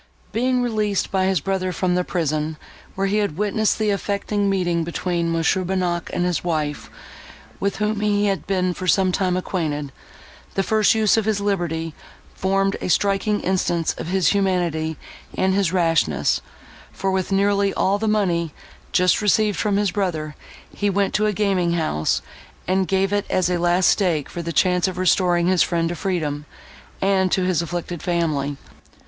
Being 0.31 0.63
released 0.63 1.11
by 1.11 1.25
his 1.25 1.41
brother 1.41 1.71
from 1.71 1.93
the 1.93 2.03
prison, 2.03 2.57
where 2.95 3.05
he 3.05 3.17
had 3.17 3.37
witnessed 3.37 3.77
the 3.77 3.91
affecting 3.91 4.49
meeting 4.49 4.83
between 4.83 5.29
Mons. 5.29 5.53
Bonnac 5.53 6.09
and 6.11 6.25
his 6.25 6.43
wife, 6.43 6.89
with 7.59 7.75
whom 7.75 7.99
he 7.99 8.25
had 8.25 8.47
been 8.47 8.73
for 8.73 8.87
some 8.87 9.11
time 9.11 9.37
acquainted, 9.37 9.91
the 10.55 10.63
first 10.63 10.95
use 10.95 11.17
of 11.17 11.25
his 11.25 11.39
liberty 11.39 11.93
formed 12.33 12.77
a 12.81 12.87
striking 12.89 13.41
instance 13.41 13.93
of 13.99 14.07
his 14.07 14.29
humanity 14.29 14.97
and 15.37 15.53
his 15.53 15.71
rashness; 15.71 16.41
for 16.91 17.11
with 17.11 17.31
nearly 17.31 17.71
all 17.71 17.99
the 17.99 18.07
money, 18.07 18.55
just 18.91 19.21
received 19.21 19.59
from 19.59 19.77
his 19.77 19.91
brother, 19.91 20.33
he 20.75 20.89
went 20.89 21.13
to 21.13 21.27
a 21.27 21.31
gaming 21.31 21.73
house, 21.73 22.23
and 22.67 22.87
gave 22.87 23.13
it 23.13 23.27
as 23.29 23.51
a 23.51 23.59
last 23.59 23.85
stake 23.87 24.31
for 24.31 24.41
the 24.41 24.51
chance 24.51 24.87
of 24.87 24.97
restoring 24.97 25.45
his 25.45 25.61
friend 25.61 25.89
to 25.89 25.95
freedom, 25.95 26.47
and 27.03 27.31
to 27.31 27.43
his 27.43 27.61
afflicted 27.61 28.01
family. 28.01 28.57